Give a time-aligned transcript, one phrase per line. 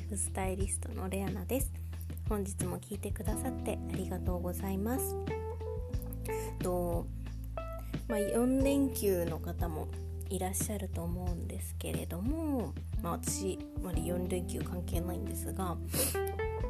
[0.00, 1.70] ライフスタイリストのレアナです。
[2.26, 5.14] 本日も聞いてくださってありがとうございます。
[6.62, 7.06] と
[8.08, 9.88] まあ、4連休の方も
[10.30, 15.76] いらっしゃると思うんですけれども、まあ、私、まり4連休関係ないんですが、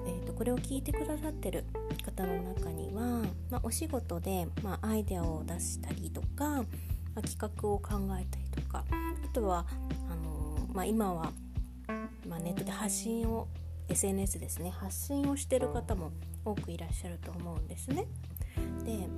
[0.06, 1.64] えーと、これを聞いてくださってる
[2.04, 6.64] 方の中には、まあ、お仕事で、まあ、アイデアを出したりとか、ま
[7.14, 9.66] あ、企画を考えたりとかあとは
[10.10, 11.32] あのー、ま今は、
[12.28, 13.48] まネットで発信を
[13.88, 16.12] SNS ですね発信をしてる方も
[16.44, 18.06] 多くいらっしゃると思うんですね。
[18.84, 19.08] で、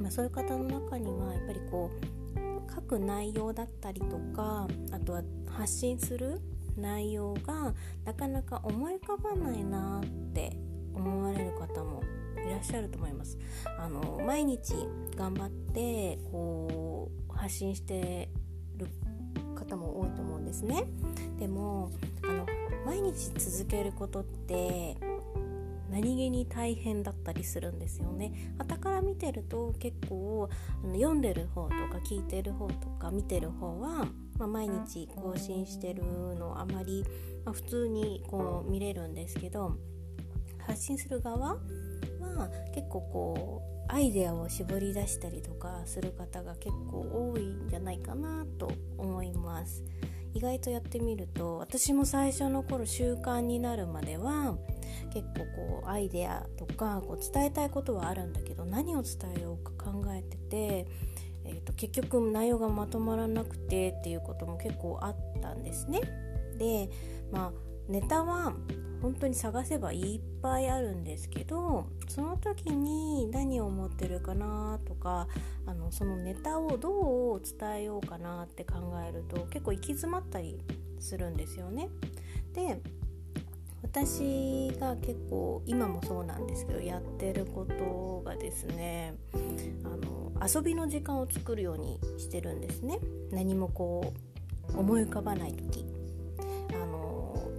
[0.00, 1.90] まそういう方の中にはやっぱりこ
[2.36, 6.40] う書く内容だったりとかあとは発信する
[6.76, 10.56] 内容がなかなか思い浮かばないなって
[10.94, 12.02] 思われる方も
[12.46, 13.38] いらっしゃると思います。
[13.78, 14.74] あの毎日
[15.16, 18.30] 頑張ってこう発信して
[18.76, 18.88] る
[19.54, 20.21] 方も多いと
[20.52, 20.84] ですね。
[21.38, 21.90] でも
[22.22, 22.46] あの
[22.84, 24.96] 毎日続けることって
[25.90, 28.54] 何気に大変だったりするんですよね。
[28.58, 30.48] 傍から見てると結構
[30.84, 34.06] あの読んでる方とか聞いてる方とか見てる方は、
[34.38, 36.02] まあ、毎日更新してる
[36.36, 37.04] のあまり、
[37.44, 39.76] まあ、普通にこう見れるんですけど
[40.66, 41.58] 発信する側は
[42.74, 49.82] 結構こうアイデアを絞り出したりとかする方が結構多いんじゃないかなと思います。
[50.34, 54.56] 意外とやってみると私も最初の頃習慣になるまでは
[55.12, 60.86] 結構こうアイデアとかこう伝えたいことはあるんだけど何を伝えようか考えてて、
[61.44, 66.00] えーと、結局内容がまとまらなくてっていうことも結構あったんですね。
[66.58, 66.88] で
[67.30, 67.52] まあ
[67.88, 68.54] ネタは
[69.02, 75.26] 本当に探せばいっぱいあるんですけどその時に何を思ってるかなとか
[75.66, 78.74] あのそのネタをどう伝えようかなって考
[79.06, 80.62] えると結構行き詰まったり
[81.00, 81.88] するんですよね。
[82.54, 82.80] で
[83.82, 89.14] 私が結構今もそうなんですけどやってることがですね
[89.84, 93.00] あの遊びの時間を作るようにしてるんですね
[93.32, 94.14] 何もこ
[94.74, 95.84] う思い浮かばない時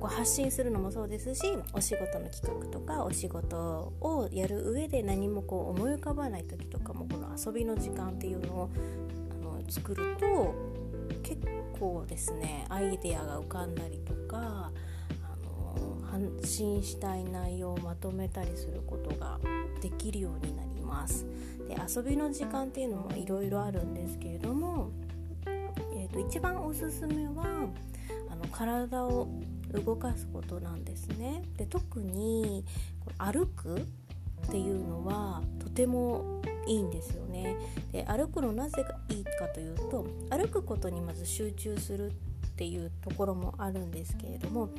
[0.03, 8.69] こう発信するのもそうですしお仕事の企画とかお仕事をやる上で何もこう思い浮かばない時とかもこの遊びの時間っていうのを
[9.31, 10.53] あの作ると
[11.23, 11.41] 結
[11.79, 14.71] 構ですねアイデアが浮かんだりとか
[16.11, 19.39] 発信したい内容をまとめたりすることが
[19.81, 21.25] できるようになります。
[21.69, 24.91] で遊びの時間っていうのもいろいろあるんですけれども、
[25.95, 27.69] えーと、一番おすすめは
[28.29, 29.29] あの体を
[29.81, 31.43] 動かすことなんですね。
[31.57, 32.65] で特に
[33.17, 37.57] 歩くっていうのはとてもいいんですよね。
[37.91, 42.11] で歩くのなぜがいいかというと歩くことにまず集中する
[42.53, 44.69] っていうところもあるんですけれども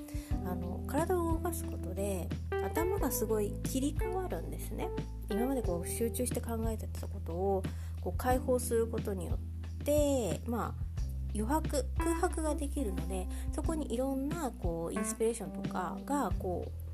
[0.46, 2.28] あの体を動かすことで
[2.64, 4.88] 頭がすごい切り替わるんですね。
[5.30, 7.62] 今までこう集中して考えてたことを
[8.00, 9.38] こう解放することによっ
[9.84, 10.93] てまあ
[11.34, 16.84] 余白空白ができるのでそこにいろんなこうインスピレーションとかがこう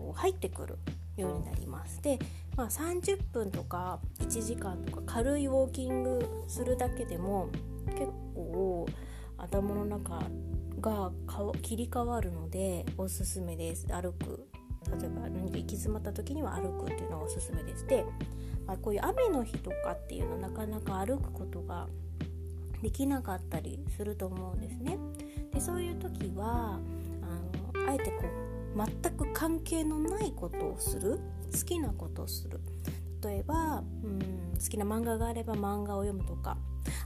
[0.00, 0.78] こう入ってくる
[1.16, 2.00] ようになります。
[2.02, 2.18] で、
[2.56, 7.50] まあ、30分とか1時間とか軽いウォーキングするだけでも
[7.86, 8.86] 結構
[9.36, 10.22] 頭の中
[10.80, 11.12] が
[11.62, 13.86] 切り替わるのでおすすめです。
[13.88, 14.46] 歩く。
[14.98, 17.86] 例えば何か行き詰まった時には歩くっていうのがおすすめです。
[17.86, 18.04] で、
[18.66, 21.86] まあ、こういう雨の日とかっていうのはなかなか歩くことが
[22.82, 24.98] できなかったりすると思うんですね。
[25.52, 26.78] でそういう時は
[27.22, 28.26] あのあえてこ
[28.76, 31.18] う全く関係のないことをする
[31.52, 32.60] 好きなことをする。
[33.22, 34.18] 例えばうん
[34.58, 36.56] 好きな漫画があれば漫画を読むとか。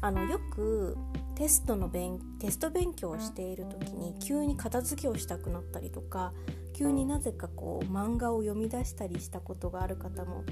[0.01, 0.97] あのよく
[1.37, 6.33] テストの勉テスト勉強をしている時に急に片付けをしたくなったりとか
[6.75, 10.45] 急になぜかこう漫画を読み出したりしたことがある方も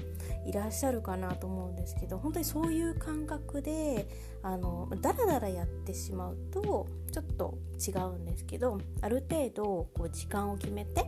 [0.45, 4.07] いらっしゃるかなと思うんですけど本当にそういう感覚で
[4.41, 9.63] あのダラダラやってしまうとちょっと違うんですけどある程度
[9.93, 11.05] こう時間を決めて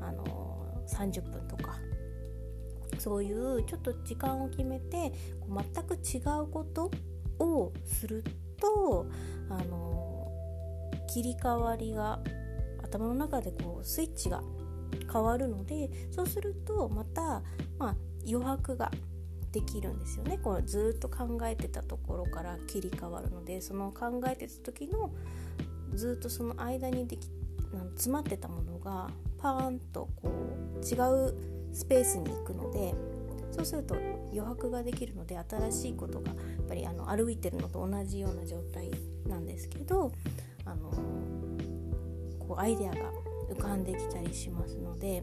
[0.00, 1.78] あの30分とか
[2.98, 5.12] そういうちょっと時間を決めて
[5.48, 6.90] 全く違うこと
[7.38, 8.22] をする
[8.62, 9.06] と
[9.50, 10.30] あの
[11.08, 12.20] 切り替わりが
[12.82, 14.42] 頭の中でこうスイッチが
[15.12, 17.42] 変わるのでそうするとまた、
[17.78, 18.90] まあ、余白が
[19.50, 20.38] できるんですよね。
[20.38, 25.12] こうずっと考えてたところから切り替わるのでその考えてた時の
[25.94, 27.28] ずっとその間にでき
[27.94, 30.96] 詰まってたものがパーンとこう違
[31.28, 31.34] う
[31.72, 32.94] スペースに行くので
[33.52, 33.94] そうすると
[34.32, 38.90] 余白ができるので新しいことがやっぱりあの歩いてるのと同じような状態
[39.26, 40.10] なんですけど
[40.64, 40.90] あの
[42.40, 43.12] こうアイデアが
[43.50, 45.20] 浮かんできたりしますので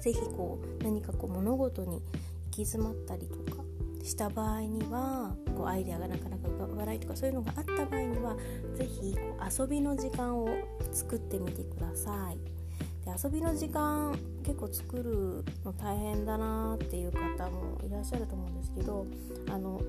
[0.00, 2.02] 是非こう何かこう物事に行
[2.50, 3.62] き詰まったりとか
[4.02, 8.36] した場合にはこうアイデアがなかなか浮かばないとかそういうのがあった場合には
[8.74, 9.16] 是非
[9.60, 10.48] 遊びの時間を
[10.92, 12.59] 作ってみてください。
[13.04, 19.06] で遊びの時間結構作るの大変だなっていう方もいらっしゃると思うんですけど
[19.48, 19.80] あの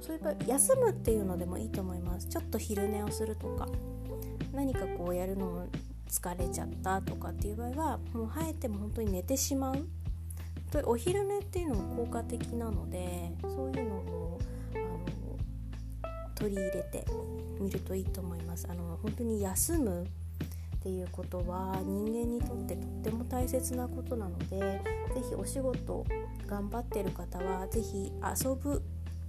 [0.00, 2.26] そういえば休むっていうのでもいいと思います。
[2.26, 3.68] ちょっと昼寝をするとか
[4.52, 5.66] 何かこうやるのも
[6.08, 9.86] 疲れちゃったとかっていう場合はもう生えても本当に寝てしまう
[10.84, 14.40] お昼寝っていうのも効果的なのでそういうのを
[14.74, 15.38] あの
[16.34, 17.04] 取り入れて
[17.60, 18.66] みるといいと思います。
[18.70, 20.06] あの本当に休む
[20.80, 24.80] っていうことは人間にとってとっても大切なことなので
[25.14, 26.06] 是非お仕事
[26.46, 28.10] 頑張ってる方は是非
[28.44, 28.82] 遊ぶ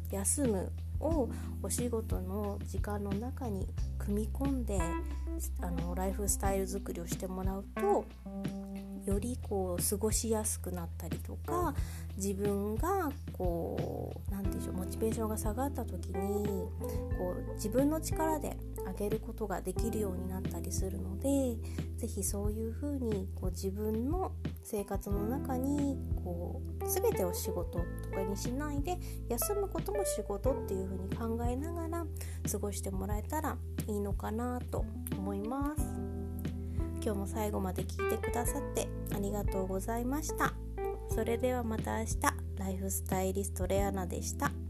[0.09, 0.71] 休む
[1.01, 1.29] を
[1.61, 3.67] お仕事の時間の中に
[3.99, 4.79] 組み込んで
[5.59, 8.05] あのライフスタイル作りをしてもらうと
[9.05, 11.73] よりこう過ごしやすくなったりとか
[12.15, 14.30] 自分がこう
[14.61, 16.13] しょうモチベーションが下がった時に
[17.17, 21.57] こう自分の力で上げることができるようになったりするので
[21.97, 24.31] 是非そういうふうにこう自分の
[24.63, 28.97] 生活の中にこう全てを仕事とかにしないで
[29.29, 32.05] 休むことも仕事っていうふうに考えながら
[32.51, 34.85] 過ごしてもらえたらいいのかなと
[35.17, 35.83] 思います。
[37.03, 40.53] 今日も最後まで聞いてくださってありがとうございました。
[41.09, 42.30] それではまた明日
[42.61, 44.60] ライフスタイリストレアナでした。